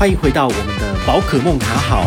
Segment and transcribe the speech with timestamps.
[0.00, 2.06] 欢迎回到我们的宝可梦卡好。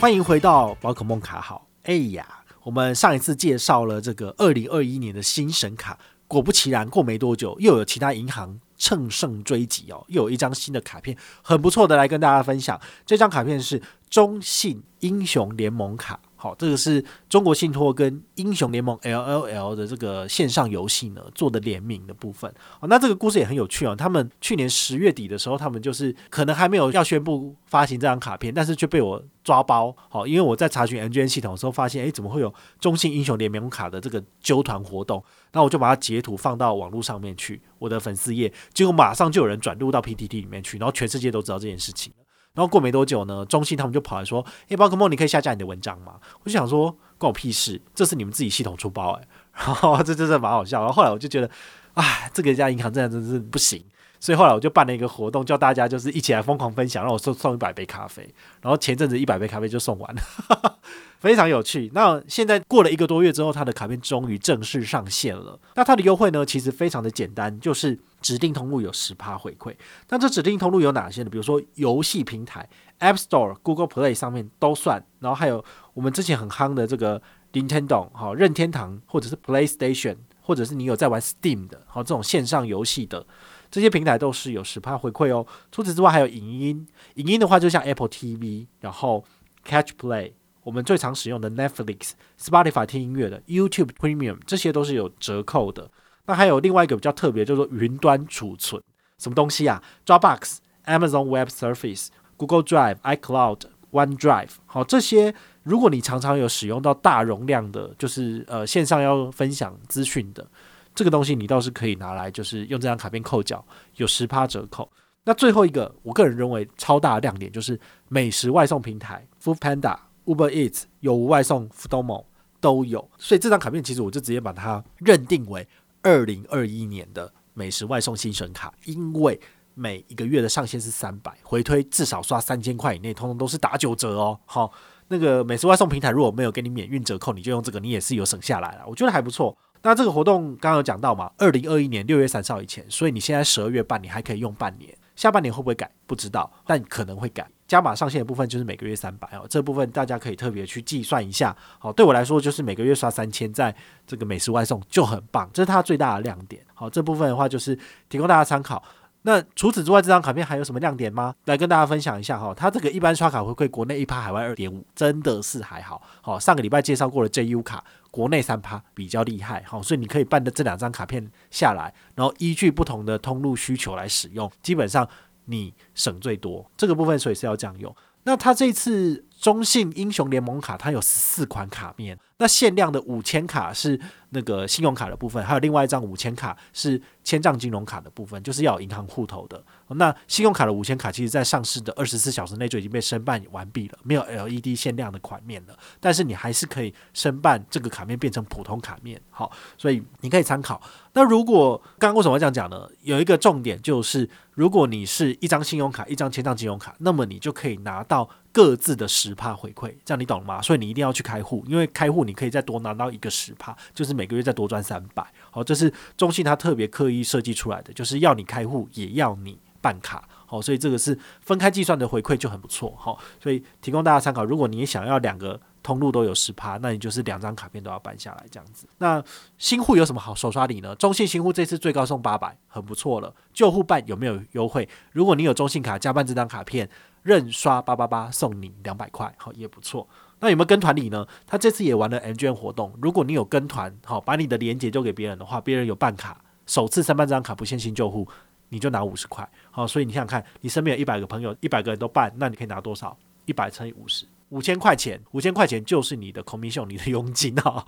[0.00, 1.68] 欢迎回到宝可梦卡好。
[1.84, 2.26] 哎呀，
[2.64, 5.96] 我们上一次介绍了这个二零二一年的新神卡，
[6.26, 12.80] 果不其然，过没多久又有其他银行乘胜追击哦，又有一张新的卡片，很不错的来跟大家分享。
[13.06, 13.80] 这张卡片是
[14.10, 16.18] 中信英雄联盟卡。
[16.42, 22.52] 好，这个是中国信托跟英雄联盟 LLL 的这个线上游戏呢做的联名的部分。
[22.80, 23.94] 好，那这个故事也很有趣哦。
[23.94, 29.96] 他们去年十月底的时候，他们就是可能还没有要宣布发行这张卡片，但是却被我抓包。
[30.08, 35.22] 好，因为我在查询 N G N 系统的时候发现，诶，怎么会有中信英雄联盟卡的这个揪团活动？
[35.52, 42.12] 那我就把它截图放到网络上面去，我的粉丝页，结果马上就有人转录到 PTT 里面去，然后全世界都知道这件事情。
[42.54, 49.26] 然后过没多久呢，中信他们就跑来说：“诶，宝可梦，你可以下架你的文章吗？”我就想说，关我屁事，这是你们自己系统出包诶。
[49.54, 50.80] 然后这真的蛮好笑。
[50.80, 51.50] 然后后来我就觉得，
[51.94, 53.82] 哎，这个家银行真的真是不行。
[54.20, 58.22] 所以后来我就办了一个活动，叫大家就是一起来疯狂分享，让我送送一百杯咖啡。
[58.60, 60.22] 然后前阵子一百杯咖啡就送完了，
[61.18, 61.90] 非常有趣。
[61.92, 65.58] 那现在过了一个多月之后，它的卡片终于正式上线了。
[65.74, 69.74] 那它的优惠呢，其实非常的简单，就是指定通路有十趴回馈。
[70.08, 71.28] 那这指定通路有哪些呢？
[71.28, 72.68] 比如说游戏平台
[73.00, 75.04] App Store、Google Play 上面都算。
[75.18, 77.20] 然后还有我们之前很夯的这个
[77.52, 83.26] Nintendo 任天堂，或者是 PlayStation，或者是你有在玩 Steam 的，好这种线上游戏的。
[83.70, 85.46] 这些平台都是有十趴回馈哦。
[85.70, 89.24] 除此之外，还有影音，影音的话就像 Apple TV，然后
[89.64, 95.90] Catch Play，我们最常使用的 Netflix、Spotify 听音乐的 YouTube Premium，这些都是有折扣的。
[96.26, 98.80] 那还有另外一个比较特别，叫做云端储存，
[99.18, 110.46] 什么东西啊？Dropbox、Amazon Web Service、Google Drive、iCloud、OneDrive，好，这些如果你常常有使用到大容量的，就是呃线上要分享资讯的。
[110.94, 113.64] 这个东西你倒是可以拿来，就是用这张卡片扣缴，
[113.96, 114.90] 有十趴折扣。
[115.24, 119.96] 那最后一个，我个人认为超大的亮点就是美食外送平台 Foodpanda、
[120.26, 122.24] Uber Eats 有无外送，Foodomo
[122.60, 123.08] 都有。
[123.18, 125.66] 所以这张卡片其实我就直接把它认定为
[126.02, 129.40] 二零二一年的美食外送新神卡，因为
[129.74, 134.38] 每一个月的上限是三百，回推至少刷三千块以内，通通都是打九折哦。
[134.44, 134.72] 好，
[135.08, 138.84] 那个美食外送平台如果没有给你免运折扣，你就用这个，你也是有省下来了。
[138.86, 139.56] 我觉得还不错。
[139.82, 145.88] 那这个活动刚刚有讲到嘛，二零二一年六月三十号以前，所以你现在十二月半，你还可以用半年，下半年会不会改？
[146.04, 147.48] 不知道，但可能会改。
[147.68, 151.56] 加码上限的部分就是每个月三百哦，这部分大家可以特别去计算一下。
[151.78, 153.72] 好，对我来说就是每个月刷三千，在
[154.04, 156.60] 这个美食外送就很棒，这是它最大的亮点。
[156.74, 157.78] 好，这部分的话就是
[158.08, 158.82] 提供大家参考。
[159.22, 161.34] 那除此之外，这张卡片还有什么亮点吗？
[161.44, 162.52] 来跟大家分享一下哈。
[162.56, 166.02] 它这个一般刷卡回馈，国内一趴，海外二点五，真的是还好。
[166.20, 169.62] 好，上个礼拜介绍过的 JU 卡，国内三趴比较厉害。
[169.66, 175.08] 好，所以你可以办的这两张卡片下来，然后依据不同的通路需求来使用，基本上
[175.44, 176.68] 你省最多。
[176.76, 177.94] 这个部分所以是要这样用。
[178.24, 184.00] 那它这次中信英雄联盟卡，它有十四款卡面，那限量的五千卡是。
[184.34, 189.62] 那个信用卡的部分，还有另外一张五千卡是千账金融卡的部分，就是要有银行户头的。
[189.88, 195.78] 那信用卡的五千卡，其实在上市的二十四小时内就已经被申办完毕了，没有 LED 限量的款面了。
[196.00, 200.80] 但是你还是可以申办这个卡面变成普通卡面，好，所以你可以参考。
[201.12, 202.88] 那如果刚刚为什么这样讲呢？
[203.02, 210.60] 有一个重点就是，如果你是一张信用卡，一张千账金融卡，那么你就可以拿到各自的十趴回馈，这样你懂了吗？
[210.60, 224.44] 所以你一定要去开户，因为开户你可以再多拿到一个十趴，就是每个月再多赚三百，好，这是中信它特别刻意设计出来的，就是要你开户，也要你办卡，好，所以这个是分开计算的回馈就很不错，好，所以提供大家参考。
[224.44, 228.86] 如果你想要两个通路都有十趴，那你就是两张卡片都要办下来这样子。
[228.98, 229.22] 那
[229.56, 230.94] 新户有什么好首刷礼呢？
[230.96, 233.34] 中信新户这次最高送八百，很不错了。
[233.54, 234.88] 旧户办有没有优惠？
[235.10, 236.88] 如果你有中信卡加办这张卡片，
[237.22, 240.08] 任刷八八八送你两百块，好，也不错。
[240.40, 241.26] 那有没有跟团礼呢？
[241.46, 242.92] 他这次也玩了 MGM 活动。
[243.00, 248.26] 如果你有跟团，好，把你的连接丢给别人的话，别人有办卡，首次申办这张卡不限新旧户，
[248.68, 249.48] 你就拿五十块。
[249.70, 253.16] 好，所以你想想看，你身边有一百个朋友，一百个人都办，那你可以拿多少？
[253.44, 255.20] 一百乘以五十，五千块钱。
[255.30, 257.84] 五千块钱就是你的 commission，你的佣金啊。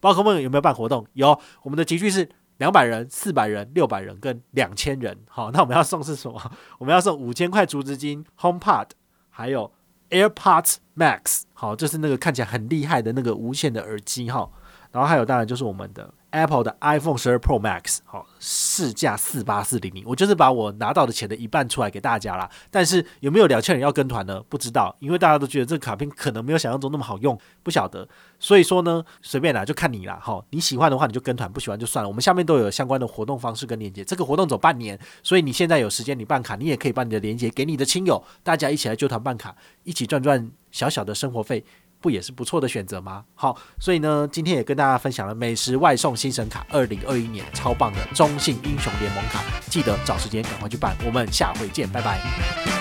[0.00, 1.06] 宝可梦有没有办活动？
[1.14, 2.28] 有，我们的集聚是
[2.58, 5.18] 两百人、四百人、六百人跟两千人。
[5.28, 6.40] 好，那我们要送是什么？
[6.78, 8.90] 我们要送五千块足值金、HomePod，
[9.30, 9.72] 还有。
[10.10, 14.50] AirPods Max，好，就是那个看起来很厉害的那个无线的耳机哈。
[14.90, 22.48] 然后还有当然就是我们的 Apple 的 iPhone 十二 Pro Max，好，市价四八四零零，我就是把我拿到的钱的一半出来给大家啦。
[22.70, 24.42] 但是有没有两千人要跟团呢？
[24.48, 28.06] 不知道，因为大家都觉得这个卡片可能没有想象中那么好用，不晓得。
[28.38, 32.08] 所以说呢，随便啦，就看你啦，哈，你喜欢的话你就跟团，不喜欢就算了。
[32.08, 39.54] 我们下面都有相关的活动方式跟链接，这个活动走半年，所以你现在有时间你办卡，你也可以把你的链接给你的亲友，大家一起来就团办卡，
[39.84, 41.64] 一起赚赚小小的生活费。
[42.00, 43.24] 不也是不错的选择吗？
[43.34, 50.96] 好，所以呢，今天也跟大家分享了美食外送新神卡，二零二一年超棒的中信英雄联盟卡，记得找时间赶快去办。
[51.04, 52.77] 我们下回见，拜拜。